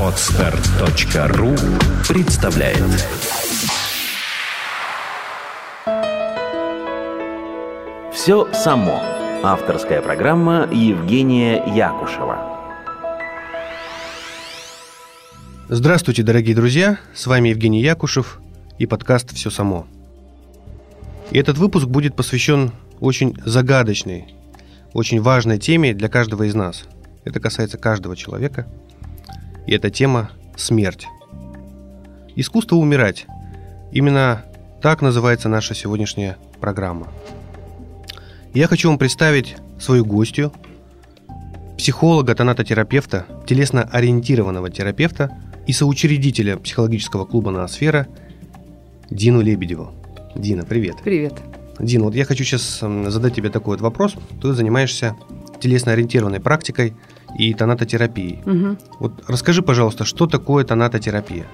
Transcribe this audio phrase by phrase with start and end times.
[0.00, 1.56] Отстар.ру
[2.08, 2.78] представляет
[8.12, 9.02] Все само.
[9.42, 12.38] Авторская программа Евгения Якушева.
[15.68, 17.00] Здравствуйте, дорогие друзья!
[17.14, 18.40] С вами Евгений Якушев
[18.78, 19.88] и подкаст «Все само».
[21.32, 24.34] И этот выпуск будет посвящен очень загадочной,
[24.92, 26.84] очень важной теме для каждого из нас.
[27.26, 28.66] Это касается каждого человека.
[29.66, 31.08] И эта тема– смерть.
[32.36, 33.26] Искусство умирать.
[33.90, 34.44] Именно
[34.80, 37.08] так называется наша сегодняшняя программа.
[38.54, 40.52] Я хочу вам представить свою гостью,
[41.76, 45.36] психолога, тонатотерапевта, телесно-ориентированного терапевта
[45.66, 48.06] и соучредителя психологического клуба «Ноосфера»
[49.10, 49.90] Дину Лебедеву.
[50.36, 50.96] Дина, привет.
[51.02, 51.34] Привет.
[51.80, 54.14] Дина, вот я хочу сейчас задать тебе такой вот вопрос.
[54.40, 55.16] Ты занимаешься
[55.60, 56.94] телесно-ориентированной практикой
[57.38, 58.40] и тонатотерапией.
[58.46, 58.76] Угу.
[59.00, 61.46] Вот расскажи, пожалуйста, что такое тонатотерапия?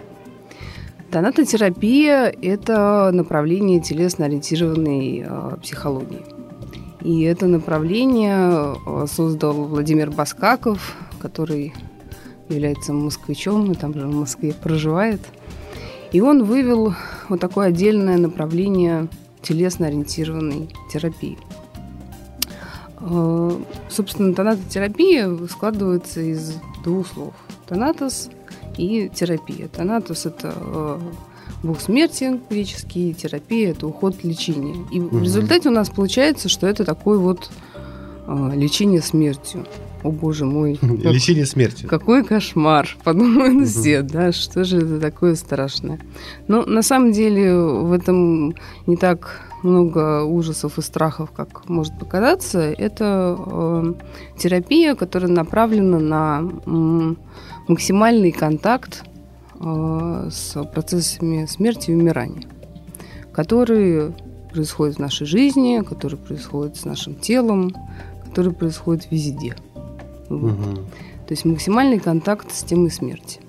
[1.11, 6.22] Тонатотерапия– это направление телесно-ориентированной э, психологии.
[7.03, 11.75] И это направление э, создал Владимир Баскаков, который
[12.48, 15.20] является москвичом и там же в Москве проживает.
[16.12, 16.94] И он вывел
[17.28, 19.08] вот такое отдельное направление
[19.42, 21.38] телесно-ориентированной терапии.
[23.03, 23.58] Э,
[23.89, 27.34] собственно, тонатотерапия складывается из двух слов.
[27.67, 28.31] Тонатос
[28.77, 29.69] и терапия.
[29.69, 30.98] Тонатос– это э,
[31.62, 34.77] бог смерти греческий, терапия– это уход лечения.
[34.92, 35.19] И угу.
[35.19, 37.50] в результате у нас получается, что это такое вот
[38.27, 39.66] э, лечение смертью
[40.05, 40.78] о боже мой.
[40.83, 41.87] Лечение смерти.
[41.87, 45.98] Какой кошмар, подумают все, да, что же это такое страшное.
[46.47, 48.55] Но на самом деле в этом
[48.87, 52.60] не так много ужасов и страхов, как может показаться.
[52.60, 53.94] Это э,
[54.38, 57.14] терапия, которая направлена на э,
[57.69, 59.04] максимальный контакт
[59.60, 62.48] э, с процессами смерти и умирания,
[63.32, 64.12] которые
[64.53, 67.75] происходят в нашей жизни, которые происходят с нашим телом,
[68.25, 69.56] которые происходят везде.
[70.28, 70.56] Вот.
[71.26, 73.41] То есть максимальный контакт с темой смерти.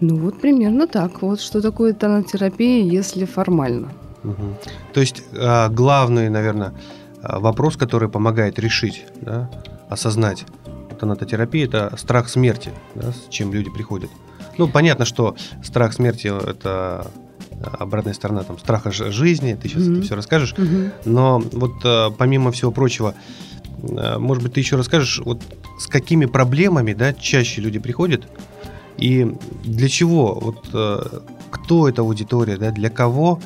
[0.00, 1.22] Ну вот примерно так.
[1.22, 3.92] Вот что такое тонотерапия, если формально.
[4.24, 4.58] Угу.
[4.92, 6.74] То есть а, главный, наверное,
[7.22, 9.50] а, вопрос, который помогает решить, да,
[9.88, 10.44] осознать
[10.98, 14.10] тонатотерапия, это страх смерти, да, с чем люди приходят.
[14.58, 17.10] Ну, понятно, что страх смерти– это
[17.78, 19.96] обратная сторона там, страха жизни, ты сейчас mm-hmm.
[19.96, 20.54] это все расскажешь.
[20.54, 20.92] Mm-hmm.
[21.06, 23.14] Но вот помимо всего прочего,
[23.78, 25.42] может быть, ты еще расскажешь, вот
[25.78, 28.24] с какими проблемами да, чаще люди приходят
[28.98, 29.34] и
[29.64, 30.68] для чего, вот
[31.50, 33.40] кто эта аудитория, да, для кого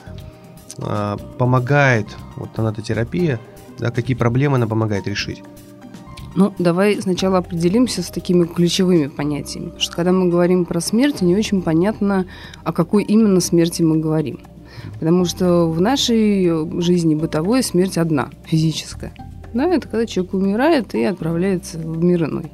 [0.78, 3.40] э, помогает вот тонатотерапия,
[3.78, 5.42] да, какие проблемы она помогает решить?
[6.34, 9.66] Ну, давай сначала определимся с такими ключевыми понятиями.
[9.66, 12.26] Потому что когда мы говорим про смерть, не очень понятно,
[12.62, 14.40] о какой именно смерти мы говорим.
[14.94, 19.12] Потому что в нашей жизни бытовой смерть одна, физическая.
[19.54, 22.52] Да, это когда человек умирает и отправляется в мир иной.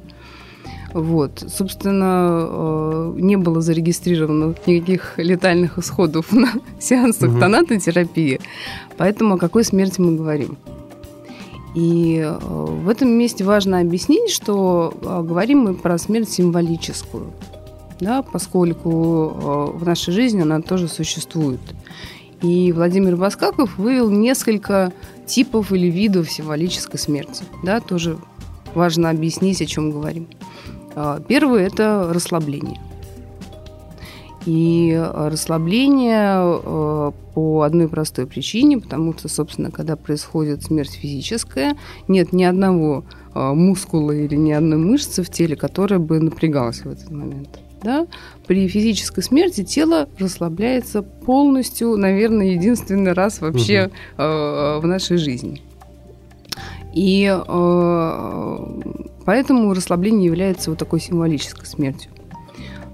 [0.93, 1.43] Вот.
[1.47, 7.39] Собственно, э, не было зарегистрировано никаких летальных исходов на сеансах угу.
[7.39, 8.39] тонатотерапии,
[8.97, 10.57] поэтому о какой смерти мы говорим.
[11.75, 17.33] И э, в этом месте важно объяснить, что э, говорим мы про смерть символическую,
[17.99, 21.61] да, поскольку в нашей жизни она тоже существует.
[22.43, 24.91] И Владимир Баскаков вывел несколько
[25.25, 27.45] типов или видов символической смерти.
[27.63, 28.17] Да, тоже
[28.75, 30.27] важно объяснить, о чем говорим.
[30.95, 32.79] А, первый– это расслабление.
[34.45, 41.77] И расслабление э, по одной простой причине, потому что, собственно, когда происходит смерть физическая,
[42.09, 46.89] нет ни одного э, мускула или ни одной мышцы в теле, которая бы напрягалась в
[46.89, 48.07] этот момент да,
[48.47, 54.23] при физической смерти тело расслабляется полностью, наверное, единственный раз вообще угу.
[54.23, 55.61] в нашей жизни.
[56.93, 57.25] И
[59.25, 62.11] поэтому расслабление является вот такой символической смертью.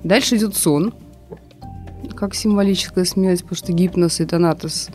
[0.03, 0.93] Дальше идет сон,
[2.15, 4.89] как символическая смерть, потому что гипноз и тонатос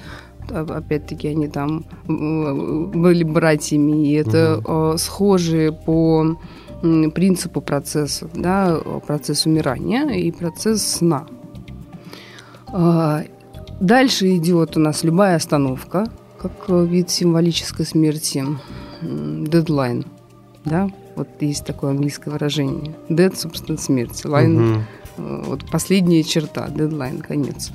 [0.51, 4.99] опять-таки они там были братьями, и это угу.
[4.99, 6.39] схожие по
[7.15, 11.27] принципы процесса, да, процесс умирания и процесс сна.
[12.67, 13.23] А,
[13.81, 18.45] дальше идет у нас любая остановка, как вид символической смерти,
[19.01, 20.05] дедлайн,
[20.67, 22.95] да, вот есть такое английское выражение.
[23.09, 24.25] Dead, собственно, смерть.
[24.25, 24.85] Line,
[25.17, 25.43] угу.
[25.47, 27.71] вот последняя черта, дедлайн, конец.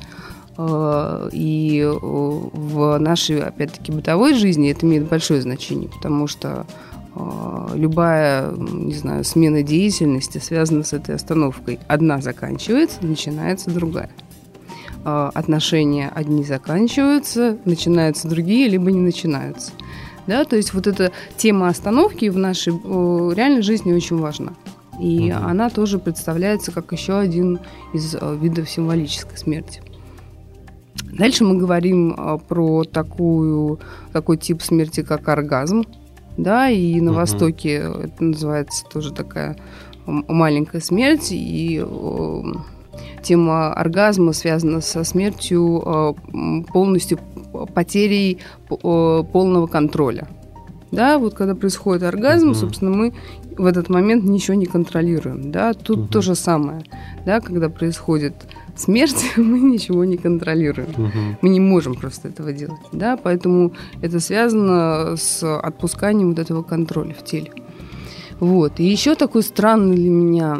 [0.61, 6.65] А, и в нашей, опять-таки, бытовой жизни это имеет большое значение, потому что
[7.15, 11.79] э, любая, не знаю, смена деятельности связана с этой остановкой.
[11.87, 14.09] Одна заканчивается, начинается другая.
[15.05, 19.71] Э, отношения одни заканчиваются, начинаются другие, либо не начинаются.
[20.29, 24.53] Да, то есть вот эта тема остановки в нашей э, реальной жизни очень важна.
[25.01, 25.43] И угу.
[25.43, 27.59] она тоже представляется как еще один
[27.93, 29.81] из э, видов символической смерти.
[31.11, 33.79] Дальше мы говорим э, про такую,
[34.13, 35.83] такой тип смерти, как оргазм.
[36.37, 37.21] Да, и на угу.
[37.21, 39.57] Востоке это называется тоже такая
[40.05, 41.29] маленькая смерть.
[41.31, 42.41] И э,
[43.21, 46.15] тема оргазма связана со смертью
[46.71, 47.19] полностью
[47.73, 50.27] потерей полного контроля.
[50.91, 52.55] Да, вот когда происходит оргазм, uh-huh.
[52.55, 53.13] собственно, мы
[53.57, 55.51] в этот момент ничего не контролируем.
[55.51, 55.73] Да?
[55.73, 56.11] Тут uh-huh.
[56.11, 56.81] то же самое.
[57.25, 57.41] Да?
[57.41, 58.33] Когда происходит
[58.75, 60.89] смерть, мы ничего не контролируем.
[60.89, 61.37] Uh-huh.
[61.41, 62.81] Мы не можем просто этого делать.
[62.91, 63.17] Да?
[63.17, 67.51] Поэтому это связано с отпусканием вот этого контроля в теле.
[68.39, 68.79] Вот.
[68.79, 70.57] И еще такой странный для меня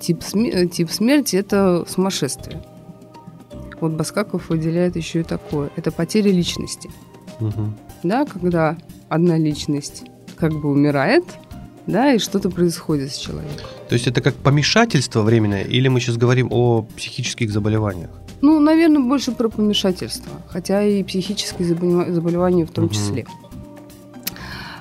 [0.00, 0.22] тип,
[0.72, 2.62] тип смерти– это сумасшествие.
[3.80, 5.70] Вот Баскаков выделяет еще и такое.
[5.76, 6.90] Это потеря личности.
[7.40, 7.72] Угу.
[8.02, 8.76] Да, когда
[9.08, 10.04] одна личность
[10.36, 11.24] как бы умирает,
[11.86, 13.66] да, и что-то происходит с человеком.
[13.88, 18.10] То есть это как помешательство временное, или мы сейчас говорим о психических заболеваниях?
[18.40, 22.94] Ну, наверное, больше про помешательство, хотя и психические заболевания в том угу.
[22.94, 23.26] числе.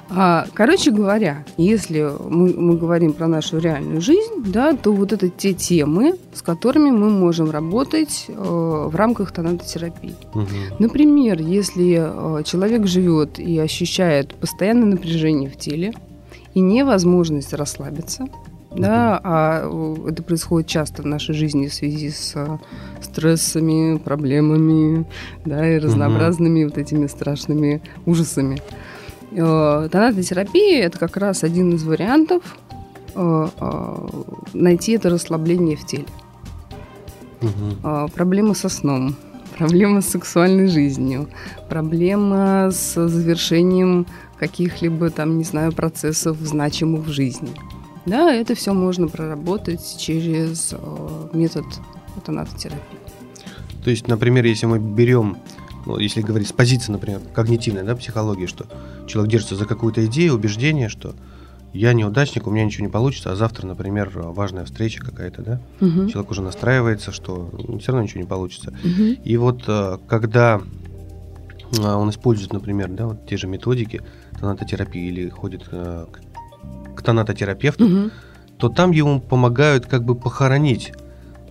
[0.09, 5.29] А, короче говоря, если мы, мы говорим про нашу реальную жизнь, да, то вот это
[5.29, 10.15] те темы, с которыми мы можем работать э, в рамках тонатотерапии.
[10.33, 10.45] Угу.
[10.79, 15.93] Например, если э, человек живет и ощущает постоянное напряжение в теле
[16.53, 18.27] и невозможность расслабиться,
[18.75, 22.57] да, а э, это происходит часто в нашей жизни в связи с э,
[23.01, 25.05] стрессами, проблемами,
[25.45, 26.69] да, и разнообразными угу.
[26.69, 28.61] вот этими страшными ужасами.
[29.31, 32.43] Э, Тонатотерапия– это как раз один из вариантов
[33.15, 34.07] э, э,
[34.53, 36.05] найти это расслабление в теле.
[37.41, 38.09] Угу.
[38.15, 39.15] Проблемы со сном,
[39.57, 41.29] проблема с сексуальной жизнью,
[41.69, 44.07] проблема с завершением
[44.39, 47.49] каких-либо там, не знаю, процессов значимых в жизни.
[48.05, 50.73] Да, это все можно проработать через
[51.33, 51.65] метод
[52.25, 52.81] тонатотерапии.
[53.83, 55.37] То есть, например, если мы берем
[55.87, 58.65] ну, если говорить с позиции, например, когнитивной да, психологии, что
[59.07, 61.15] человек держится за какую-то идею, убеждение, что
[61.71, 66.09] я неудачник, у меня ничего не получится, а завтра, например, важная встреча какая-то, да, угу.
[66.09, 67.49] человек уже настраивается, что
[67.79, 68.73] все равно ничего не получится.
[68.83, 69.21] Угу.
[69.23, 70.59] И вот э, когда
[71.77, 74.01] э, он использует, например, да, вот те же методики
[74.37, 76.05] тонатотерапии или ходит э,
[76.95, 78.11] к тонатотерапевту, угу.
[78.57, 80.91] то там ему помогают как бы похоронить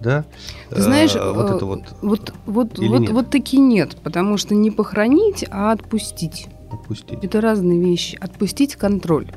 [0.00, 0.24] да?
[0.70, 1.80] Ты знаешь, а, вот это вот.
[2.02, 3.10] Вот, вот, вот, нет?
[3.10, 6.48] вот таки нет, потому что не похоронить, а отпустить.
[6.70, 7.22] Отпустить.
[7.22, 8.18] Это разные вещи.
[8.20, 9.28] Отпустить контроль.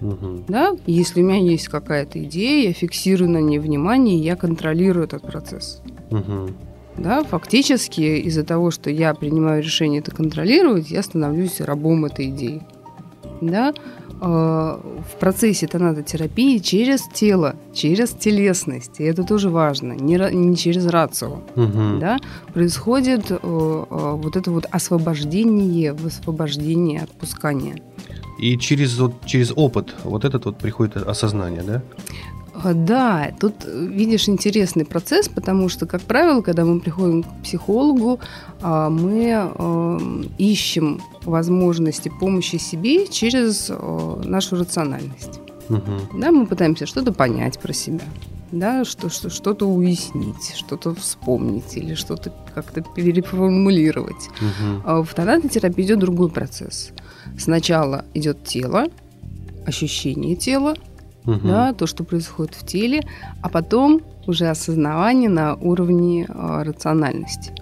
[0.00, 0.44] Угу.
[0.48, 0.76] Да?
[0.86, 5.82] Если у меня есть какая-то идея, я фиксирую на ней внимание, я контролирую этот процесс.
[6.10, 6.50] Угу.
[6.98, 12.62] Да, фактически из-за того, что я принимаю решение это контролировать, я становлюсь рабом этой идеи.
[13.40, 13.72] Да?
[14.22, 14.78] Э,
[15.12, 21.42] в процессе тонатотерапии через тело, через телесность, и это тоже важно, не, не через рацию,
[21.56, 21.98] угу.
[21.98, 22.18] да,
[22.52, 27.82] происходит э, э, вот это вот освобождение, высвобождение, отпускание.
[28.38, 31.82] И через, вот, через опыт вот этот вот приходит осознание, да?
[32.54, 38.20] А, да, тут видишь интересный процесс, потому что, как правило, когда мы приходим к психологу,
[38.60, 45.40] а, мы эм, ищем возможности помощи себе через э, нашу рациональность.
[45.68, 46.18] Угу.
[46.18, 48.04] Да, мы пытаемся что-то понять про себя,
[48.50, 54.28] да, что, что, что-то уяснить, что-то вспомнить или что-то как-то переформулировать.
[54.40, 55.04] Угу.
[55.04, 56.90] В тонатотерапии идет другой процесс.
[57.38, 58.86] Сначала идет тело,
[59.66, 60.74] ощущение тела,
[61.26, 61.40] угу.
[61.42, 63.02] да, то, что происходит в теле,
[63.42, 67.52] а потом уже осознавание на уровне э, рациональности.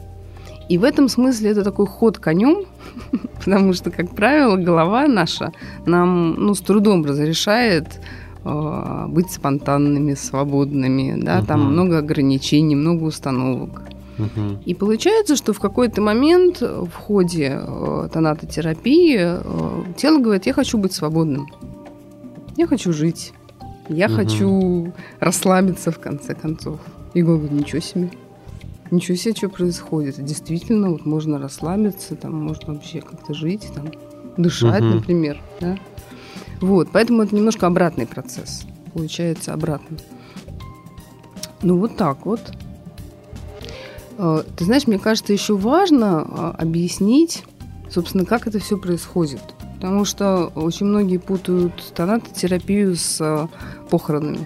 [0.68, 2.64] И в этом смысле это такой ход конем,
[3.38, 5.52] потому что, как правило, голова наша
[5.86, 8.00] нам ну, с трудом разрешает
[8.44, 11.46] э, быть спонтанными, свободными, да, угу.
[11.46, 13.82] там много ограничений, много установок.
[14.18, 14.62] Угу.
[14.66, 20.76] И получается, что в какой-то момент в ходе э, тонатотерапии э, тело говорит, я хочу
[20.76, 21.46] быть свободным,
[22.56, 23.32] я хочу жить,
[23.88, 24.14] я угу.
[24.14, 26.80] хочу расслабиться в конце концов.
[27.14, 28.10] И говорю, ничего себе.
[28.90, 30.22] Ничего себе, что происходит.
[30.24, 33.90] Действительно, вот можно расслабиться, там можно вообще как-то жить, там,
[34.36, 34.94] дышать, угу.
[34.96, 35.40] например.
[35.60, 35.78] Да?
[36.60, 38.64] Вот, поэтому это немножко обратный процесс.
[38.92, 39.98] Получается обратно.
[41.62, 42.40] Ну, вот так вот.
[44.16, 47.44] А, ты знаешь, мне кажется, еще важно а, объяснить,
[47.90, 49.42] собственно, как это все происходит.
[49.78, 53.46] Потому что очень многие путают тонатотерапию с э,
[53.90, 54.44] похоронами.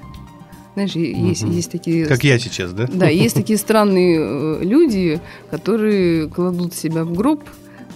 [0.74, 2.04] Знаешь, есть, есть такие...
[2.04, 2.86] Как я сейчас, да?
[2.92, 7.42] Да, есть такие странные э, люди, которые кладут себя в гроб,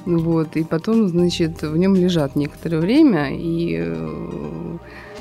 [0.07, 4.77] вот, и потом, значит, в нем лежат некоторое время, и, э,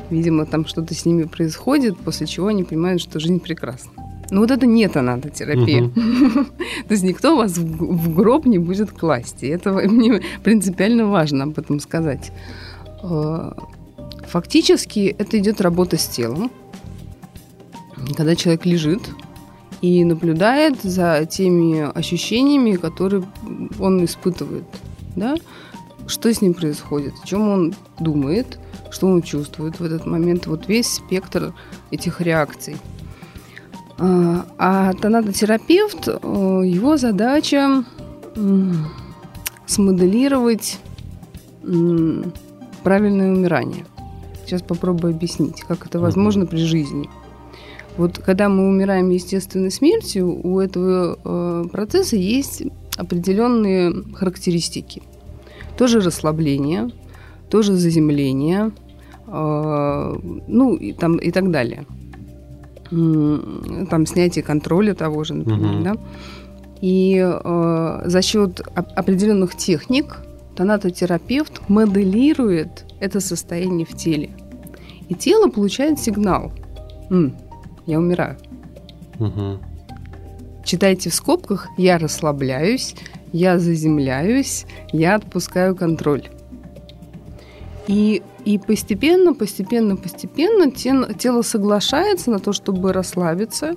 [0.10, 3.92] видимо, там что-то с ними происходит, после чего они понимают, что жизнь прекрасна.
[4.32, 5.90] Ну вот это не тонатотерапия.
[6.88, 9.44] То есть никто вас в гроб не будет класть.
[9.44, 12.32] И это мне принципиально важно об этом сказать.
[13.04, 13.52] Э,
[14.28, 16.52] Фактически это идет работа с телом.
[18.16, 19.02] Когда человек лежит
[19.82, 23.24] и наблюдает за теми ощущениями, которые
[23.80, 24.66] он испытывает.
[25.16, 25.36] Да?
[26.08, 28.60] Что с ним происходит, о чем он думает,
[28.92, 30.48] что он чувствует в этот момент.
[30.48, 31.54] Вот весь спектр
[31.92, 32.78] этих реакций.
[33.98, 36.12] А а тонатотерапевт, э,
[36.66, 37.84] его задача
[39.66, 40.80] смоделировать
[42.84, 43.86] правильное умирание.
[44.44, 47.10] Сейчас попробую объяснить, как это возможно при жизни.
[47.98, 52.64] Вот когда мы умираем естественной смертью, у этого э, процесса есть
[52.98, 55.02] определенные характеристики.
[55.78, 56.90] Тоже расслабление,
[57.50, 58.72] тоже заземление,
[59.28, 60.16] э,
[60.48, 61.86] ну и, там, и так далее.
[62.90, 65.84] Там снятие контроля того же, например, Мгм.
[65.84, 65.96] да.
[66.82, 70.18] И э, за счет оп- определенных техник
[70.56, 74.30] тонатотерапевт моделирует это состояние в теле.
[75.10, 76.52] И тело получает сигнал.
[77.10, 77.36] «М,
[77.86, 78.38] я умираю.
[79.20, 79.60] Мгм.
[80.64, 82.96] Читайте в скобках «я расслабляюсь»,
[83.32, 86.24] «я заземляюсь», «я отпускаю контроль».
[87.88, 93.76] И, и постепенно, постепенно, постепенно тело соглашается на то, чтобы расслабиться,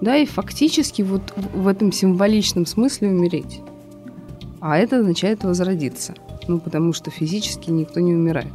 [0.00, 1.22] да, и фактически вот
[1.54, 3.60] в этом символичном смысле умереть.
[4.60, 6.14] А это означает возродиться.
[6.48, 8.52] Ну, потому что физически никто не умирает.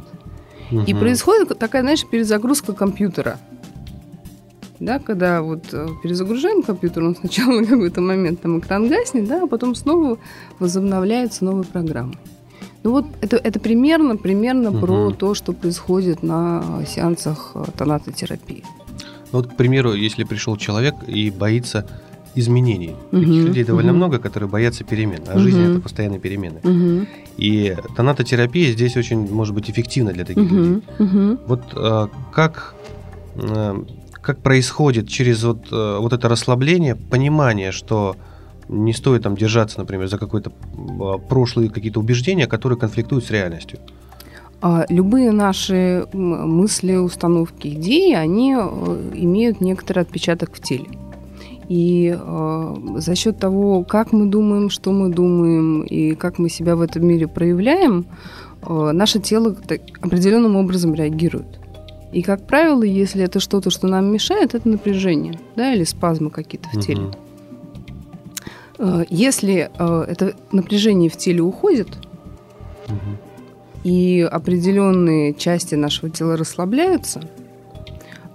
[0.70, 0.98] И Мгм.
[0.98, 3.38] происходит такая, знаешь, перезагрузка компьютера.
[4.80, 9.42] Да, когда вот э, перезагружаем компьютер, он сначала на какой-то момент там экран гаснет, да,
[9.44, 10.18] а потом снова
[10.58, 12.14] возобновляется новая программа.
[12.84, 14.80] Ну вот это, это примерно, примерно Мгм.
[14.80, 18.62] про то, что происходит на сеансах э, тонатотерапии.
[19.32, 21.86] Ну Вот, к примеру, если пришел человек и боится
[22.36, 22.94] изменений.
[23.10, 23.96] Таких Мгм, людей довольно мгм.
[23.98, 25.22] много, которые боятся перемен.
[25.28, 25.70] А жизнь Мгм.
[25.70, 26.60] это постоянные перемены.
[26.62, 27.06] Мгм,
[27.38, 30.58] И тонатотерапия здесь очень может быть эффективна для таких людей.
[30.72, 31.38] мгм, мгм.
[31.46, 32.74] Вот э, как,
[33.36, 33.74] э,
[34.20, 38.16] как происходит через вот, э, вот это расслабление, понимание, что
[38.68, 43.78] не стоит там держаться, например, за какой-то э, прошлые какие-то убеждения, которые конфликтуют с реальностью.
[44.60, 50.86] А, Любые наши мысли, установки, идеи, они э, имеют некоторый отпечаток в теле.
[51.68, 56.76] И э, за счет того, как мы думаем, что мы думаем и как мы себя
[56.76, 58.06] в этом мире проявляем,
[58.62, 59.54] э, наше тело
[60.00, 61.60] определенным образом реагирует.
[62.12, 66.68] И, как правило, если это что-то, что нам мешает, это напряжение, да, или спазмы какие-то
[66.68, 67.02] в теле.
[67.02, 67.14] Мгм.
[68.78, 71.88] Э, Если э, это напряжение в теле уходит,
[72.88, 73.18] Мгм.
[73.84, 77.20] и определенные части нашего тела расслабляются,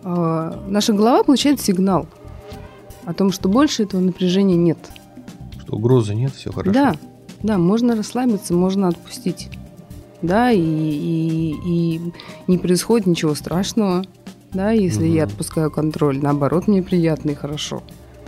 [0.04, 2.08] э, наша голова получает сигнал
[3.06, 4.78] о том, что больше этого напряжения нет.
[5.62, 6.72] Что угрозы нет, все хорошо.
[6.74, 6.96] Да,
[7.44, 9.50] да, можно расслабиться, можно отпустить.
[10.22, 12.02] Да, и, и- и
[12.48, 14.04] не происходит ничего страшного,
[14.52, 15.32] да, если я Мгм.
[15.32, 16.20] отпускаю контроль.
[16.22, 17.82] Наоборот, мне приятно и хорошо.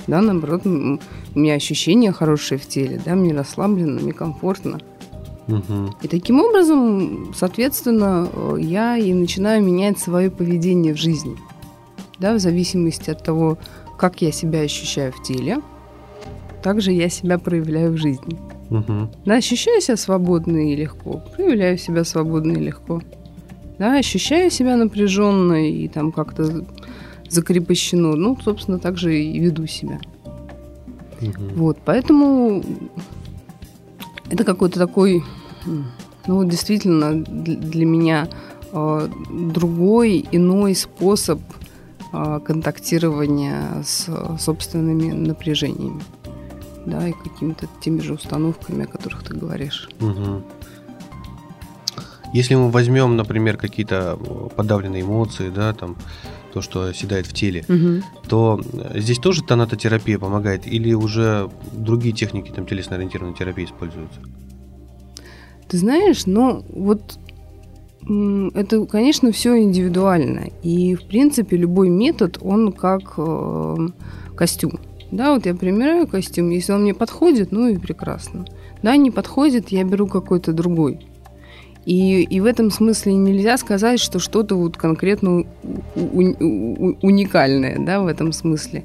[0.08, 1.00] Да, наоборот, у
[1.36, 4.80] меня ощущения хорошие в теле, да, мне расслабленно, мне комфортно.
[5.48, 5.96] Мгм.
[6.02, 11.38] И таким образом, соответственно, э, я и начинаю менять свое поведение в жизни.
[12.20, 13.58] Да, в зависимости от того,
[13.98, 15.62] как я себя ощущаю в теле,
[16.64, 18.40] также я себя проявляю в жизни.
[18.70, 19.12] Мгм.
[19.26, 23.02] Да, ощущаю себя свободно и легко, проявляю себя свободно и легко.
[23.80, 26.64] Да, ощущаю себя напряженно и там как-то
[27.32, 28.16] закрепощено.
[28.16, 30.00] Ну, собственно, так же и веду себя.
[31.22, 31.54] Мгм.
[31.56, 32.64] Вот, поэтому
[34.30, 35.24] это какой-то такой,
[35.66, 38.28] ну, вот действительно для меня
[38.72, 41.40] э, другой, иной способ
[42.14, 44.10] э, контактирования с
[44.40, 46.02] собственными напряжениями.
[46.86, 49.88] Да, и какими-то теми же установками, о которых ты говоришь.
[50.00, 50.44] Мгм.
[52.34, 55.96] Если мы возьмем, например, какие-то э, подавленные эмоции, да, там
[56.52, 58.04] то, что оседает в теле, Мгм.
[58.28, 64.20] то э, здесь тоже тонатотерапия помогает или уже другие техники там телесно-ориентированной терапии используются?
[65.68, 67.18] Ты знаешь, ну вот
[68.04, 70.50] это, конечно, все индивидуально.
[70.64, 73.88] И, в принципе, любой метод, он как э,
[74.36, 74.80] костюм.
[75.12, 78.46] Да, вот я примеряю костюм, если он мне подходит, ну и прекрасно.
[78.82, 81.00] Да, не подходит, я беру какой-то другой.
[81.86, 85.46] И, и в этом смысле нельзя сказать, что что-то вот конкретно
[85.96, 88.84] уникальное, да, в этом смысле.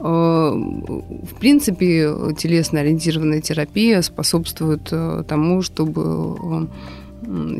[0.00, 6.68] Э, в принципе, телесно-ориентированная терапия способствует э, тому, чтобы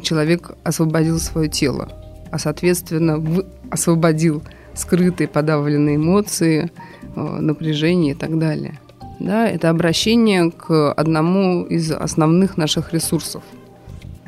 [0.03, 1.89] человек освободил свое тело,
[2.33, 3.23] а, соответственно,
[3.71, 4.43] освободил
[4.75, 6.73] скрытые подавленные эмоции,
[7.15, 8.81] э, напряжение и так далее.
[9.21, 13.45] Да, это обращение к одному из основных наших ресурсов–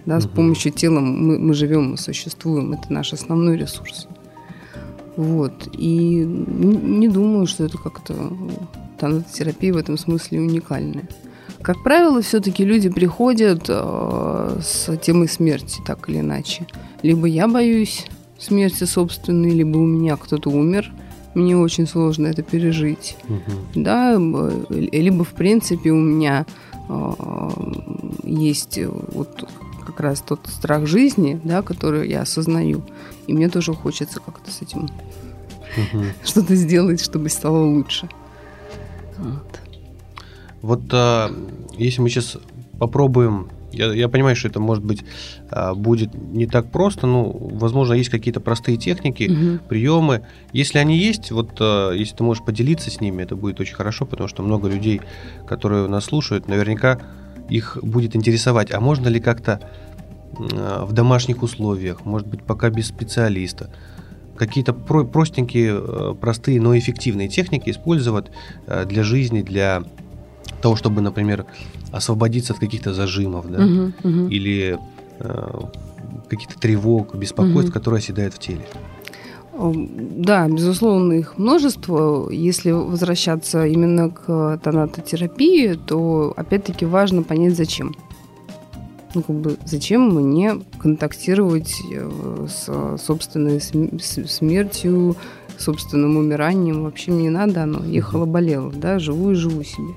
[0.07, 2.73] да, с помощью тела мы, мы живем, мы существуем.
[2.73, 4.09] Это наш основной ресурс.
[5.17, 5.69] Вот.
[5.73, 8.15] И не думаю, что это как-то
[9.33, 11.09] терапия в этом смысле уникальная.
[11.63, 16.67] Как правило, все-таки люди приходят э, с темой смерти, так или иначе.
[17.03, 18.07] Либо я боюсь
[18.39, 20.93] смерти собственной, либо у меня кто-то умер,
[21.35, 23.17] мне очень сложно это пережить.
[23.29, 23.83] Угу.
[23.83, 24.17] Да,
[24.69, 26.45] либо в принципе у меня
[26.89, 27.51] э,
[28.25, 28.79] есть
[29.13, 29.49] вот
[29.95, 32.83] как раз тот страх жизни, да, который я осознаю.
[33.29, 36.05] И мне тоже хочется как-то с этим угу.
[36.25, 38.09] что-то сделать, чтобы стало лучше.
[39.17, 39.61] Вот,
[40.63, 41.31] вот а,
[41.79, 42.37] если мы сейчас
[42.79, 45.05] попробуем я, я понимаю, что это может быть
[45.51, 49.65] а, будет не так просто, но, возможно, есть какие-то простые техники, угу.
[49.69, 50.27] приемы.
[50.53, 54.07] Если они есть, вот а, если ты можешь поделиться с ними, это будет очень хорошо,
[54.07, 55.01] потому что много людей,
[55.47, 57.01] которые нас слушают, наверняка
[57.49, 59.61] их будет интересовать, а можно ли как-то
[60.37, 63.71] в домашних условиях, может быть, пока без специалиста,
[64.37, 68.27] какие-то про- простенькие, э, простые, но эффективные техники использовать
[68.67, 69.85] э, для жизни, для
[70.61, 71.47] того, чтобы, например,
[71.93, 74.29] освободиться от каких-то зажимов, да, uh-huh, uh-huh.
[74.29, 74.79] или
[75.21, 75.61] э,
[76.29, 77.75] каких-то тревог, беспокойств, uh-huh.
[77.75, 78.65] которые оседают в теле.
[79.57, 82.29] Да, безусловно, их множество.
[82.31, 87.95] Если возвращаться именно к тонатотерапии, то опять-таки важно понять, зачем.
[89.15, 95.15] Ну, как бы, зачем мне контактировать э, с собственной смертью,
[95.57, 96.83] собственным умиранием?
[96.83, 97.85] Вообще мне не надо оно.
[97.85, 99.95] Ехала, болела, да, живу и живу себе.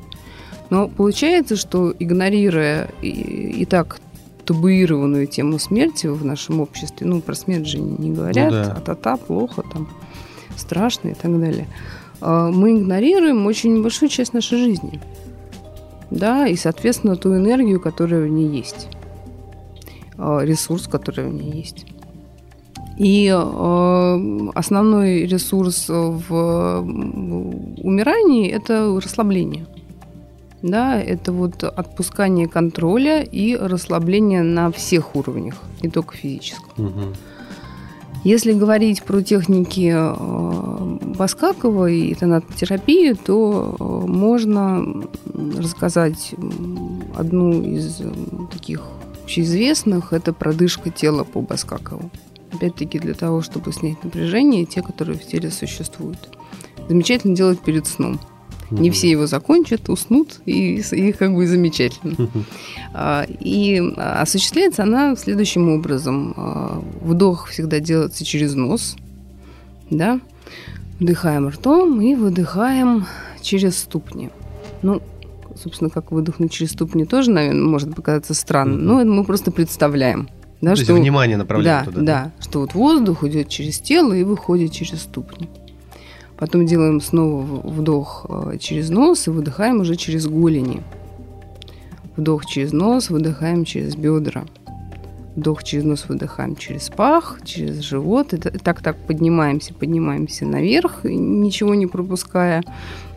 [0.69, 3.99] Но получается, что игнорируя и, и так
[4.47, 7.05] табуированную тему смерти в нашем обществе.
[7.05, 8.73] Ну, про смерть же не говорят, ну, да.
[8.77, 9.89] а-та-та, плохо, там,
[10.55, 11.67] страшно и так далее.
[12.21, 15.01] А, мы игнорируем очень большую часть нашей жизни.
[16.09, 18.87] Да, и, соответственно, ту энергию, которая в ней есть.
[20.17, 21.85] А, ресурс, который в ней есть.
[22.97, 26.79] И э, основной ресурс в
[27.83, 29.67] умирании– это расслабление–
[30.61, 36.85] да, это вот отпускание контроля и расслабление на всех уровнях, не только физическом.
[36.85, 37.13] Угу.
[38.23, 44.83] Если говорить про техники э, Баскакова и тонатотерапии, то э, можно
[45.33, 46.33] рассказать
[47.15, 48.11] одну из э,
[48.51, 48.81] таких
[49.23, 52.09] общеизвестных– это продышка тела по Баскакову.
[52.51, 56.29] Опять-таки для того, чтобы снять напряжение, те, которые в теле существуют.
[56.89, 58.19] Замечательно делать перед сном–
[58.71, 62.29] не все его закончат, уснут, и, и как бы замечательно.
[62.99, 66.33] А, и осуществляется она следующим образом.
[66.35, 68.95] А, вдох всегда делается через нос,
[69.91, 70.19] да,
[70.99, 73.05] вдыхаем ртом и выдыхаем
[73.41, 74.31] через ступни.
[74.81, 75.01] Ну,
[75.61, 80.29] собственно, как выдохнуть через ступни тоже, наверное, может показаться странно, но это мы просто представляем.
[80.61, 82.01] Да, То что, есть внимание направляем да, туда.
[82.01, 85.49] Да, да, что вот воздух идет через тело и выходит через ступни.
[86.37, 90.83] Потом делаем снова вдох э, через нос и выдыхаем уже через голени.
[92.15, 94.45] Вдох через нос, выдыхаем через бедра.
[95.35, 98.33] Вдох через нос, выдыхаем через пах, через живот.
[98.33, 102.63] И так так поднимаемся, поднимаемся наверх, ничего не пропуская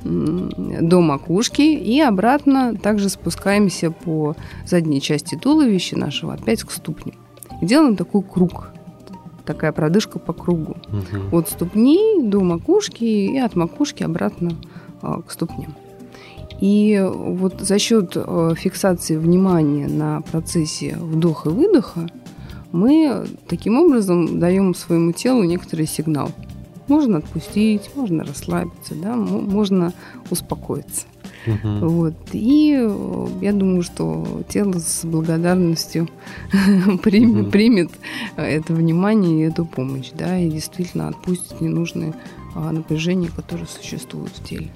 [0.03, 1.63] до макушки.
[1.63, 4.35] И обратно также спускаемся по
[4.67, 7.17] задней части туловища нашего опять к ступням.
[7.61, 8.71] И делаем такой круг
[9.45, 10.77] такая продышка по кругу.
[10.89, 11.37] Угу.
[11.39, 14.53] От ступни до макушки и от макушки обратно
[15.03, 15.75] а, к ступням.
[16.61, 22.09] И вот за счет а, фиксации внимания на процессе вдоха и выдоха
[22.73, 26.31] мы таким образом даем своему телу некоторый сигнал.
[26.87, 29.93] Можно отпустить, можно расслабиться, да, можно
[30.31, 31.07] успокоиться.
[31.47, 31.89] Угу.
[31.89, 32.15] Вот.
[32.33, 36.09] И э, я думаю, что тело с благодарностью
[37.03, 37.51] примет, угу.
[37.51, 37.91] примет
[38.37, 42.15] это внимание и эту помощь, да, и действительно отпустит ненужные
[42.55, 44.71] а, напряжения, которые существуют в теле.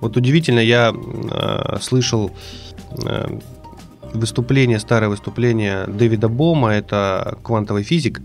[0.00, 2.32] Вот удивительно, я э, слышал
[3.04, 3.38] э,
[4.12, 8.20] выступление, старое выступление Дэвида Бома, это квантовый физик.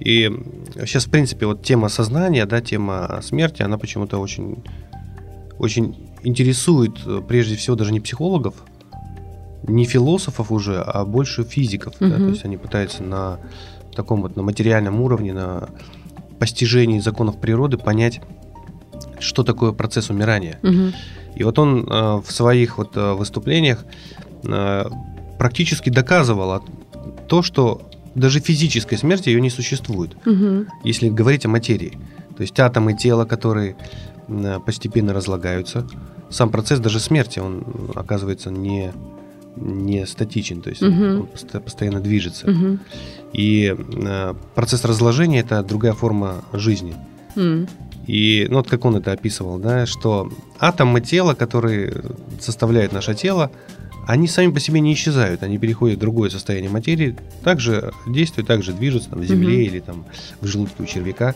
[0.00, 0.30] И
[0.80, 4.62] сейчас, в принципе, вот тема сознания, да, тема смерти, она почему-то очень,
[5.58, 8.54] очень интересует э, прежде всего даже не психологов,
[9.66, 11.94] не философов уже, а больше физиков.
[12.00, 12.16] Да?
[12.16, 13.38] То есть они пытаются на
[13.94, 15.68] таком вот на материальном уровне, на
[16.38, 18.20] постижении законов природы понять,
[19.20, 20.58] что такое процесс умирания.
[20.62, 20.92] Мгм.
[21.36, 23.84] И вот он э, в своих вот э, выступлениях
[24.44, 24.84] э,
[25.38, 26.62] практически доказывал
[27.28, 27.82] то, что
[28.14, 30.66] даже физической смерти ее не существует, Мгм.
[30.84, 31.98] если говорить о материи.
[32.36, 33.76] То есть атомы тела, которые
[34.64, 35.86] постепенно разлагаются,
[36.30, 38.92] сам процесс даже смерти, он оказывается не,
[39.56, 41.02] не статичен, то есть Мгм.
[41.20, 42.50] он поsto- постоянно движется.
[42.50, 42.80] Мгм.
[43.32, 46.94] И э, процесс разложения это другая форма жизни.
[47.36, 47.66] М.
[48.06, 52.02] И ну, вот как он это описывал, да, что атомы тела, которые
[52.40, 53.50] составляют наше тело,
[54.08, 58.72] они сами по себе не исчезают, они переходят в другое состояние материи, также действуют, также
[58.72, 59.62] движутся там, в земле Мгм.
[59.66, 60.04] или там
[60.40, 61.34] в желудке у червяка.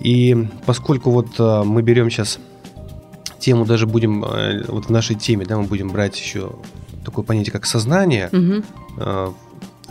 [0.00, 2.38] И поскольку вот э, мы берем сейчас
[3.38, 6.52] тему, даже будем э, вот в нашей теме, да, мы будем брать еще
[7.04, 9.32] такое понятие, как сознание, э,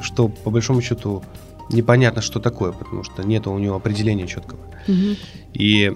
[0.02, 1.24] что по большому счету
[1.72, 4.60] непонятно, что такое, потому что нет у него определения четкого.
[4.88, 5.16] Мгм.
[5.54, 5.94] И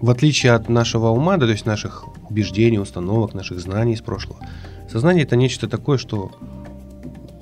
[0.00, 4.40] в отличие от нашего ума, да, то есть наших убеждений, установок, наших знаний из прошлого,
[4.90, 6.32] сознание это нечто такое, что,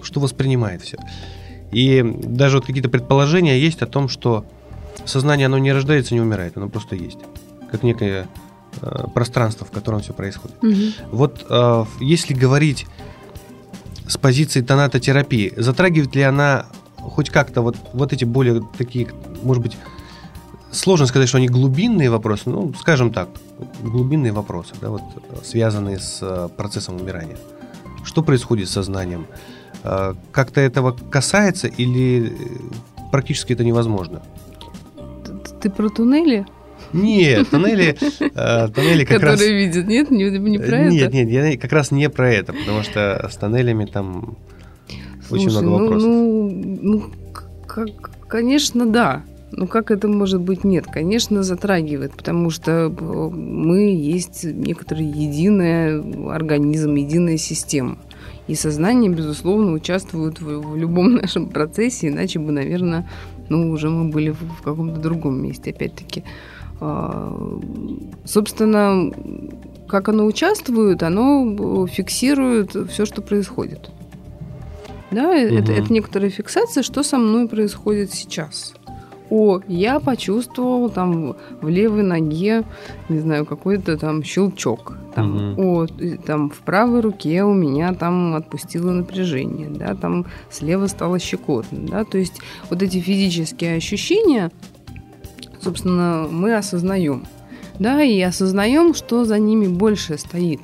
[0.02, 0.98] что воспринимает все.
[1.70, 4.44] И даже вот какие-то предположения есть о том, что
[5.04, 7.18] сознание, оно не рождается, не умирает, оно просто есть.
[7.70, 8.28] Как некое
[8.80, 10.62] э, пространство, в котором все происходит.
[10.62, 10.92] Мгм.
[11.10, 12.86] Вот э, если говорить
[14.06, 19.08] с позиции тонатотерапии, затрагивает ли она хоть как-то вот, вот эти более такие,
[19.42, 19.76] может быть,
[20.70, 23.28] сложно сказать, что они глубинные вопросы, ну, скажем так,
[23.82, 25.02] глубинные вопросы, да, вот,
[25.44, 27.36] связанные с э, процессом умирания.
[28.04, 29.26] Что происходит с сознанием?
[29.84, 34.22] Э, Как-то этого касается или э, практически это невозможно?
[35.60, 36.46] Ты про туннели,
[36.92, 39.32] Нет, тоннели, э, тоннели как раз...
[39.32, 39.86] которые видят?
[39.86, 41.16] Нет, не, не про нет, это?
[41.16, 44.36] нет, я как раз не про это, потому что с тоннелями там
[45.30, 46.08] очень Слушай, много ну- вопросов.
[46.08, 47.00] Ну, ну,
[47.32, 49.24] к- как- конечно, да.
[49.50, 50.84] Ну как это может быть нет?
[50.86, 57.98] Конечно, затрагивает, потому что э, мы есть некоторый единый организм, единая система.
[58.46, 63.08] И сознание, безусловно, участвует в, в любом нашем процессе, иначе бы, наверное,
[63.48, 66.24] ну, уже мы были в, в каком-то другом месте, опять-таки.
[66.80, 67.58] А,
[68.24, 69.12] Собственно,
[69.88, 73.90] как оно участвует, оно э, фиксирует все, что происходит.
[75.10, 78.74] Да, э, это, это некоторая фиксация, что со мной происходит сейчас.
[79.30, 82.64] О, я почувствовал там в левой ноге,
[83.08, 84.96] не знаю, какой-то там щелчок.
[85.14, 85.58] Там, Мгм.
[85.58, 85.86] О,
[86.24, 92.04] там в правой руке у меня там отпустило напряжение, да, там слева стало щекотно, да,
[92.04, 94.50] то есть вот эти физические ощущения,
[95.60, 97.24] собственно, мы осознаем,
[97.78, 100.60] да, и осознаем, что за ними больше стоит.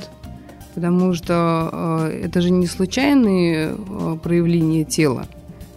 [0.74, 1.70] Потому что
[2.10, 5.26] э, это же не случайные э, проявления тела.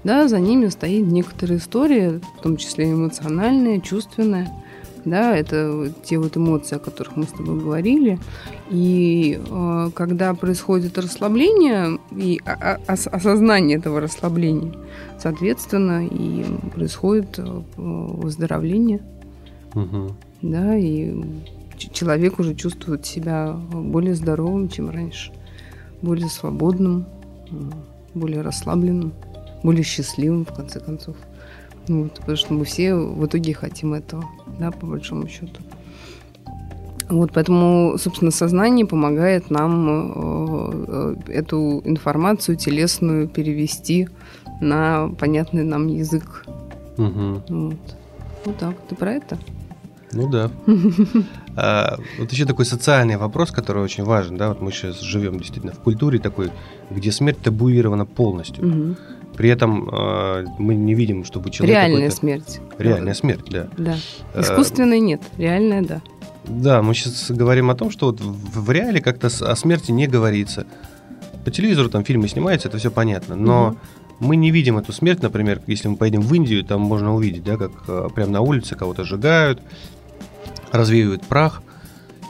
[0.07, 4.49] Да, за ними стоит некоторая история, в том числе эмоциональная, чувственная.
[5.03, 8.17] Да, это те вот эмоции, о которых мы с тобой говорили.
[8.69, 12.39] И э, когда происходит расслабление и
[12.87, 14.71] ос- осознание этого расслабления,
[15.19, 19.01] соответственно, и происходит э, выздоровление
[19.73, 20.15] Мгм.
[20.41, 21.21] да, и
[21.91, 25.33] человек уже чувствует себя более здоровым, чем раньше,
[26.01, 27.05] более свободным,
[28.13, 29.11] более расслабленным,
[29.63, 31.15] более счастливым, в конце концов.
[31.87, 34.23] Ну, вот, потому что мы все в итоге хотим этого,
[34.59, 35.61] да, по большому счету.
[37.09, 44.09] Вот, поэтому, собственно, сознание помогает нам э, э, эту информацию телесную перевести
[44.59, 46.45] на понятный нам язык.
[46.97, 47.43] Мгм.
[47.47, 47.95] Вот.
[48.45, 48.75] Вот так.
[48.89, 49.37] Ты про это?
[50.11, 50.51] Ну да.
[51.59, 55.73] А, вот еще такой социальный вопрос, который очень важен, да, вот мы сейчас живем действительно
[55.73, 56.51] в культуре такой,
[56.91, 58.63] где смерть табуирована полностью.
[58.63, 58.97] Мгм.
[59.37, 62.59] При этом э, мы не видим, чтобы человек Реальная смерть.
[62.79, 63.67] Реальная смерть, да.
[63.77, 63.95] Да.
[64.33, 66.01] Э, Искусственной нет, реальная да.
[66.45, 70.07] Да, мы сейчас говорим о том, что вот в, в реале как-то о смерти не
[70.07, 70.65] говорится.
[71.45, 73.35] По телевизору там фильмы снимаются, это все понятно.
[73.35, 73.77] Но Мгм.
[74.27, 77.57] мы не видим эту смерть, например, если мы поедем в Индию, там можно увидеть, да,
[77.57, 79.61] как э, прямо на улице кого-то сжигают,
[80.71, 81.61] развеивают прах.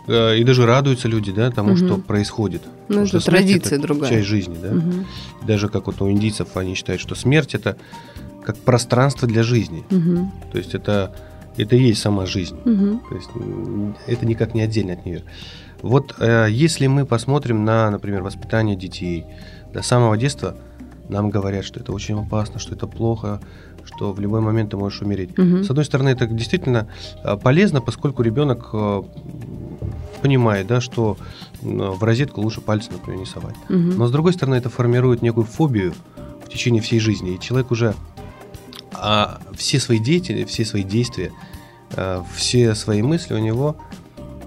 [0.07, 1.77] Э, И даже радуются люди, да, тому, Мгм.
[1.77, 2.61] что происходит.
[2.87, 4.09] Ну, это что традиция другая.
[4.09, 4.71] Часть жизни, да.
[4.71, 5.05] Мгм.
[5.45, 7.77] Даже как вот у индийцев они считают, что смерть это
[8.45, 9.83] как пространство для жизни.
[9.89, 10.31] Мгм.
[10.51, 11.13] То есть это,
[11.57, 12.57] это и есть сама жизнь.
[12.65, 13.01] Мгм.
[13.09, 13.29] То есть
[14.07, 15.23] это никак не отдельно от нее.
[15.81, 19.25] Вот э, если мы посмотрим на, например, воспитание детей,
[19.73, 20.55] до самого детства
[21.09, 23.39] нам говорят, что это очень опасно, что это плохо,
[23.85, 25.37] что в любой момент ты можешь умереть.
[25.37, 25.63] Мгм.
[25.63, 26.87] С одной стороны, это действительно
[27.23, 29.01] э, полезно, поскольку ребенок э,
[30.21, 31.17] понимает, да, что
[31.61, 33.55] в розетку лучше пальцы, например, не совать.
[33.69, 33.77] Угу.
[33.77, 35.93] Но с другой стороны, это формирует некую фобию
[36.45, 37.35] в течение всей жизни.
[37.35, 37.95] И человек уже
[38.93, 41.31] а, все свои деятели, все свои действия,
[41.95, 43.77] а, все свои мысли у него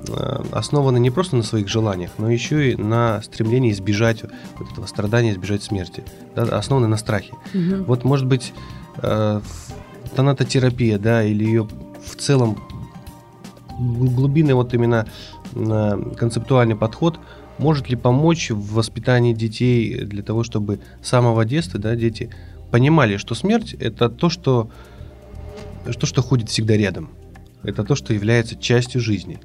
[0.09, 4.22] а, основаны не просто на своих желаниях, но еще и на стремлении избежать
[4.59, 6.04] вот этого страдания, избежать смерти.
[6.35, 7.33] Да, основаны на страхе.
[7.54, 7.85] Угу.
[7.85, 8.52] Вот, может быть,
[9.02, 9.40] э,
[10.14, 11.68] тонатотерапия, да, или ее
[12.04, 12.59] в целом
[13.80, 15.06] глубинный вот именно
[15.54, 17.18] э, концептуальный подход
[17.58, 22.30] может ли помочь в воспитании детей для того, чтобы с самого детства, да, дети
[22.70, 24.70] понимали, что смерть это то, что,
[25.84, 27.10] то, что ходит всегда рядом.
[27.62, 29.38] Это то, что является частью жизни.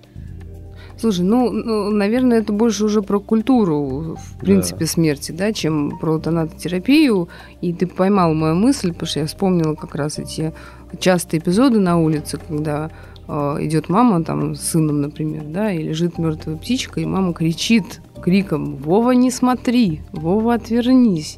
[0.98, 4.86] Слушай, ну, ну, наверное, это больше уже про культуру, в принципе, да.
[4.86, 7.28] смерти, да, чем про тонатотерапию.
[7.60, 10.54] И ты поймал мою мысль, потому что я вспомнила как раз эти
[11.00, 12.92] частые эпизоды на улице, когда
[13.28, 18.76] идет мама там с сыном, например, да, и лежит мертвая птичка, и мама кричит криком
[18.78, 20.02] «Вова, не смотри!
[20.12, 21.38] Вова, отвернись!»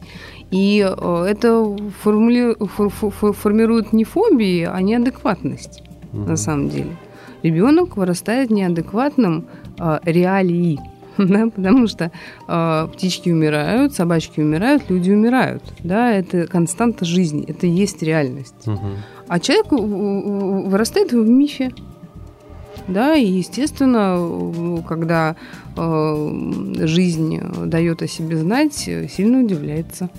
[0.51, 2.55] И э, это формули...
[2.65, 2.89] фор...
[2.89, 3.33] Фор...
[3.33, 6.23] формирует не фобии, а неадекватность, угу.
[6.23, 6.97] на самом деле
[7.43, 9.47] ребенок вырастает неадекватным
[9.79, 10.79] э, реалии.
[11.17, 12.11] Да, потому что
[12.47, 15.63] э, птички умирают, собачки умирают, люди умирают.
[15.83, 18.67] Да, это константа жизни, это и есть реальность.
[18.67, 18.87] Угу.
[19.27, 21.71] А человек вырастает в мифе.
[22.87, 25.35] Да, и естественно, когда
[25.75, 30.09] э, жизнь дает о себе знать, сильно удивляется.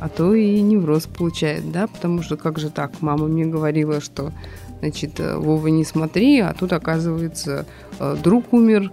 [0.00, 3.00] А то и невроз получает, да, потому что как же так?
[3.00, 4.32] Мама мне говорила, что
[4.80, 7.66] Значит, э, Вова, не смотри, а тут, оказывается,
[7.98, 8.92] э, друг умер,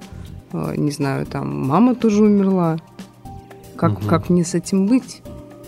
[0.52, 2.78] э, не знаю, там, мама тоже умерла.
[3.76, 4.08] Как, угу.
[4.08, 5.22] как мне с этим быть?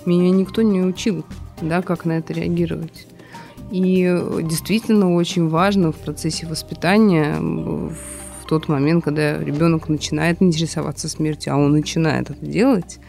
[0.06, 1.24] Меня никто не учил,
[1.62, 3.08] да, как на это реагировать.
[3.72, 4.04] И
[4.44, 11.58] действительно очень важно в процессе воспитания в тот момент, когда ребенок начинает интересоваться смертью, а
[11.58, 13.00] он начинает это делать,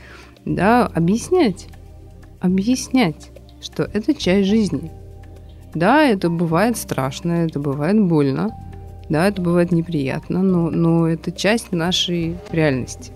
[0.45, 1.69] да, объяснять,
[2.41, 4.91] объяснять, что это часть жизни–
[5.75, 8.51] да, это бывает страшно, это бывает больно,
[9.09, 13.13] да, это бывает неприятно, но, но это часть нашей реальности.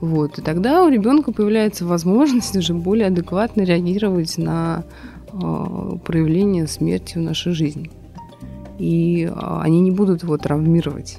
[0.00, 0.38] Вот.
[0.38, 4.84] И тогда у ребенка появляется возможность уже более адекватно реагировать на
[5.32, 7.90] э, проявление смерти в нашей жизни.
[8.78, 11.18] И э, они не будут его травмировать.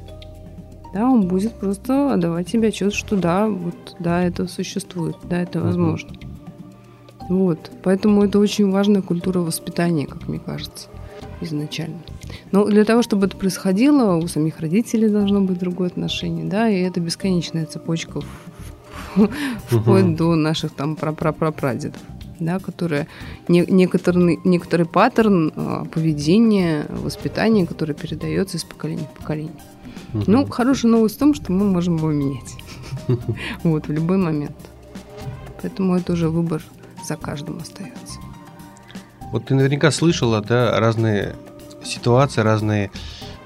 [0.93, 5.61] Да, он будет просто отдавать себе отчет, что да, вот, да, это существует, да, это
[5.61, 6.09] возможно.
[7.29, 7.71] Вот.
[7.83, 10.89] Поэтому это очень важная культура воспитания, как мне кажется,
[11.39, 11.99] изначально.
[12.51, 16.81] Но для того, чтобы это происходило, у самих родителей должно быть другое отношение, да, и
[16.81, 18.19] это бесконечная цепочка
[19.69, 22.01] вплоть до наших там прапрапрапрадедов
[22.41, 23.07] да, которые
[23.47, 29.53] не, некоторый, некоторый паттерн а, поведения, воспитания, который передается из поколения в поколение.
[30.13, 30.23] Угу.
[30.27, 32.57] Ну, хорошая новость в том, что мы можем его менять.
[33.63, 34.55] Вот, в любой момент.
[35.61, 36.61] Поэтому это уже выбор
[37.05, 38.19] за каждым остается.
[39.31, 41.35] Вот ты наверняка слышала, да, разные
[41.83, 42.91] ситуации, разные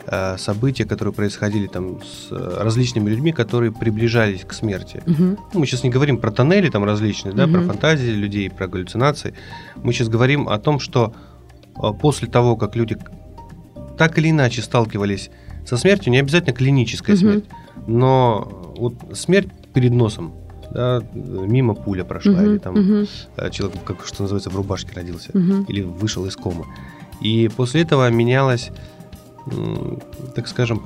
[0.07, 5.01] э, события, которые происходили там с э, различными людьми, которые приближались к смерти.
[5.05, 5.23] Угу.
[5.53, 7.53] Ну, мы сейчас не говорим про тоннели там различные, да, угу.
[7.53, 9.33] про фантазии людей, про галлюцинации.
[9.75, 11.13] Мы сейчас говорим о том, что
[11.75, 12.97] э, после того, как люди
[13.97, 15.29] так или иначе сталкивались
[15.65, 17.21] со смертью, не обязательно клиническая угу.
[17.21, 17.45] смерть,
[17.87, 20.33] но вот смерть перед носом,
[20.71, 23.51] да, мимо пуля прошла, uh-huh, или там uh-huh.
[23.51, 25.65] человек, как что называется, в рубашке родился, uh-huh.
[25.67, 26.65] или вышел из комы.
[27.21, 28.71] И после этого менялась,
[30.35, 30.83] так скажем,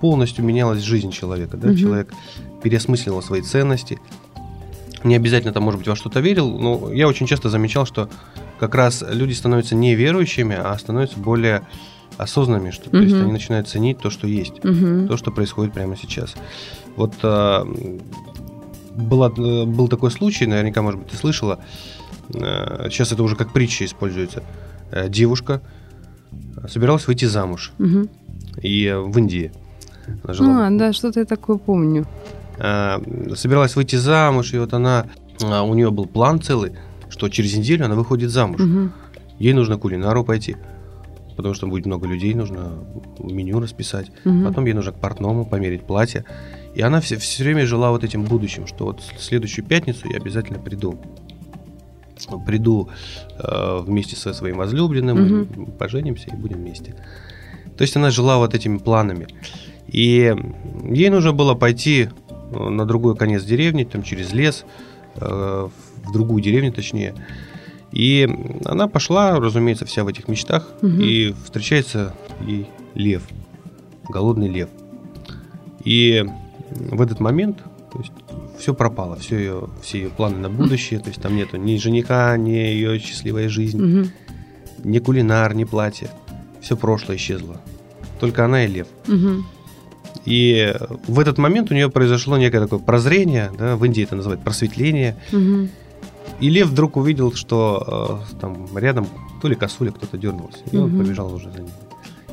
[0.00, 1.56] полностью менялась жизнь человека.
[1.56, 1.68] Да?
[1.68, 1.76] Uh-huh.
[1.76, 2.12] Человек
[2.62, 3.98] переосмыслил свои ценности.
[5.04, 8.08] Не обязательно там, может быть, во что-то верил, но я очень часто замечал, что
[8.58, 11.66] как раз люди становятся не верующими, а становятся более
[12.16, 12.92] осознанными, что uh-huh.
[12.92, 15.06] то есть они начинают ценить то, что есть, uh-huh.
[15.06, 16.34] то, что происходит прямо сейчас.
[16.96, 17.66] Вот а,
[18.96, 21.60] была, э, был такой случай, наверняка, может быть, ты слышала,
[22.32, 24.42] э, сейчас это уже как притча используется.
[24.90, 25.60] Э, девушка
[26.68, 27.72] собиралась выйти замуж.
[27.78, 28.08] Угу.
[28.62, 29.52] И в Индии.
[30.24, 30.66] Она жила.
[30.66, 32.06] А, да, что-то я такое помню.
[32.56, 35.06] Собиралась выйти замуж, и вот она,
[35.40, 36.72] у нее был план целый,
[37.10, 38.60] что через неделю она выходит замуж.
[38.60, 38.90] Угу.
[39.38, 40.56] Ей нужно кулинару пойти,
[41.36, 42.72] потому что будет много людей, нужно
[43.18, 44.10] меню расписать.
[44.24, 44.44] Угу.
[44.44, 46.24] Потом ей нужно к портному померить платье.
[46.74, 50.58] И она все, все время жила вот этим будущим, что вот следующую пятницу я обязательно
[50.58, 50.98] приду.
[52.46, 52.88] Приду
[53.38, 55.66] э, вместе со своим возлюбленным, угу.
[55.78, 56.94] поженимся и будем вместе.
[57.76, 59.28] То есть она жила вот этими планами.
[59.86, 60.34] И
[60.90, 62.08] ей нужно было пойти
[62.50, 64.64] э, на другой конец деревни, там через лес,
[65.16, 65.68] э,
[66.04, 67.14] в другую деревню точнее.
[67.92, 68.28] И
[68.64, 70.88] она пошла, разумеется, вся в этих мечтах, угу.
[70.88, 72.14] и встречается
[72.46, 73.22] ей лев,
[74.08, 74.68] голодный лев–
[75.86, 76.24] И
[76.70, 77.58] в этот момент
[77.96, 78.12] то есть,
[78.58, 82.36] все пропало, все ее, все ее планы на будущее, то есть там нету ни жениха,
[82.36, 84.10] ни ее счастливая жизнь, Мгм.
[84.84, 86.08] ни кулинар, ни платье.
[86.60, 87.60] Все прошлое исчезло.
[88.20, 88.86] Только она и лев.
[89.06, 89.46] Мгм.
[90.24, 90.74] И
[91.06, 95.16] в этот момент у нее произошло некое такое прозрение, да, в Индии это называют просветление.
[95.32, 95.68] Мгм.
[96.40, 99.06] И лев вдруг увидел, что э, там рядом
[99.40, 100.58] то ли косуля кто-то дернулся.
[100.72, 100.98] И он Мгм.
[101.04, 101.70] побежал уже за ним.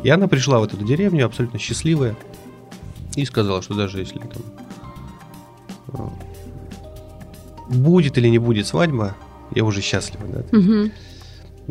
[0.04, 2.16] И она пришла в эту деревню абсолютно счастливая
[3.16, 4.42] и сказала, что даже если там
[7.70, 9.16] будет или не будет свадьба,
[9.56, 10.24] я уже счастлива.
[10.28, 10.90] Да?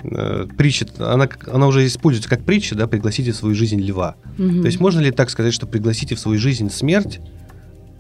[0.05, 4.15] Э, Притча, она, она уже используется как притча, да, пригласите в свою жизнь льва.
[4.39, 4.63] Мгм.
[4.63, 7.21] То есть можно ли так сказать, что пригласите в свою жизнь смерть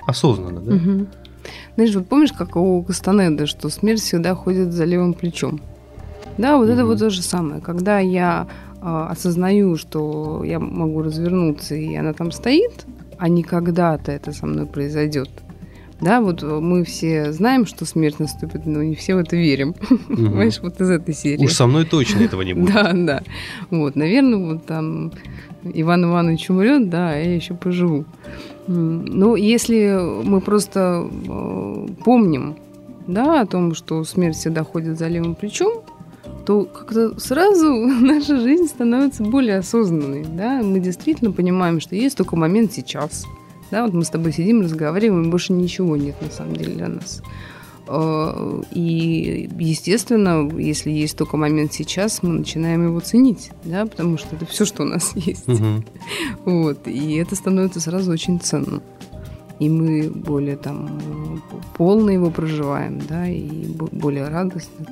[0.06, 0.72] осознанно, да?
[0.74, 1.06] Мгм.
[1.74, 5.60] Знаешь, вот помнишь, как у Кастанеды, что смерть всегда ходит за левым плечом?
[6.38, 6.86] Да, вот это Мгм.
[6.86, 7.60] вот то же самое.
[7.60, 8.48] Когда я
[8.80, 12.86] а, осознаю, что я могу развернуться, и она там стоит,
[13.18, 15.30] а не когда-то это со мной произойдет.
[16.02, 19.74] Да, вот э, мы все знаем, что смерть наступит, но не все в это верим.
[19.88, 20.16] Мгм.
[20.16, 21.44] Понимаешь, вот из этой серии.
[21.44, 22.74] Уж со мной точно этого не будет.
[22.74, 23.22] Да, да.
[23.70, 25.12] Вот, наверное, вот там
[25.62, 28.04] Иван Иванович умрет, да, а я еще поживу.
[28.66, 32.56] Ну, если мы просто э, помним,
[33.06, 35.82] да, о том, что смерть всегда ходит за левым плечом,
[36.46, 42.36] то как-то сразу наша жизнь становится более осознанной, да, мы действительно понимаем, что есть только
[42.36, 43.26] момент сейчас,
[43.72, 46.88] да, вот мы с тобой сидим, разговариваем, и больше ничего нет на самом деле для
[46.88, 47.22] нас.
[47.88, 54.36] Э, И, естественно, если есть только момент сейчас, мы начинаем его ценить, да, потому что
[54.36, 55.48] это все, что у нас есть.
[55.48, 55.84] Мгм.
[56.44, 58.82] Вот, и это становится сразу очень ценным.
[59.58, 61.42] И мы более там
[61.76, 64.86] полно его проживаем, да, и бо- более радостно.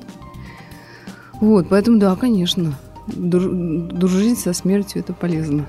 [1.41, 5.65] Вот, поэтому да, конечно, дру- дружить со смертью это полезно.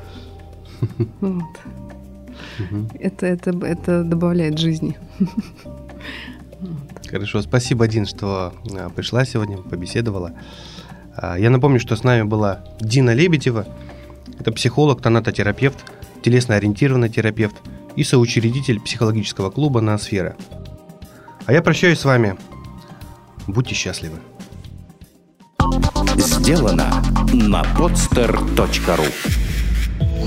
[1.21, 1.43] Вот.
[2.59, 2.89] Мгм.
[2.99, 4.97] Это, это, это добавляет жизни.
[7.11, 10.33] Хорошо, спасибо, Дин, что а, пришла сегодня, побеседовала.
[11.15, 13.67] А, Я напомню, что с нами была Дина Лебедева.
[14.39, 15.85] Это психолог, тонатотерапевт,
[16.23, 17.57] телесно-ориентированный терапевт
[17.97, 20.37] и соучредитель психологического клуба «Ноосфера».
[21.45, 22.37] А я прощаюсь с вами.
[23.47, 24.17] Будьте счастливы.
[26.17, 29.42] Сделано на podster.ru